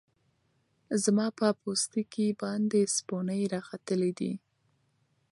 [1.03, 4.33] زما په پوستکی باندی سپوڼۍ راختلې دی